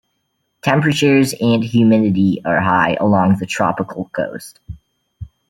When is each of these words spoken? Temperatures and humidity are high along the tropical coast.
Temperatures 0.63 1.35
and 1.39 1.63
humidity 1.63 2.41
are 2.43 2.59
high 2.59 2.95
along 2.99 3.35
the 3.35 3.45
tropical 3.45 4.05
coast. 4.15 4.59